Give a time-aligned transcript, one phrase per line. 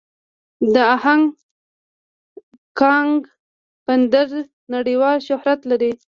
[0.73, 1.25] د هانګ
[2.79, 3.19] کانګ
[3.85, 4.27] بندر
[4.73, 5.91] نړیوال شهرت لري.